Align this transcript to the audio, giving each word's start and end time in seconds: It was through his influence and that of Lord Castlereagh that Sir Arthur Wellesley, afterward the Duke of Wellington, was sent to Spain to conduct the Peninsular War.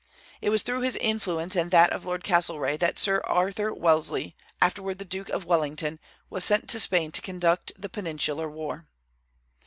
It 0.41 0.49
was 0.49 0.63
through 0.63 0.81
his 0.81 0.95
influence 0.95 1.55
and 1.55 1.69
that 1.69 1.91
of 1.91 2.05
Lord 2.05 2.23
Castlereagh 2.23 2.79
that 2.79 2.97
Sir 2.97 3.21
Arthur 3.23 3.71
Wellesley, 3.71 4.35
afterward 4.59 4.97
the 4.97 5.05
Duke 5.05 5.29
of 5.29 5.45
Wellington, 5.45 5.99
was 6.27 6.43
sent 6.43 6.67
to 6.71 6.79
Spain 6.79 7.11
to 7.11 7.21
conduct 7.21 7.71
the 7.77 7.87
Peninsular 7.87 8.49
War. 8.49 8.87